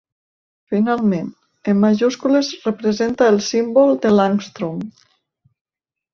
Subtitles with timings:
[0.75, 1.27] Finalment,
[1.73, 4.83] en majúscules representa el símbol de l'àngstrom.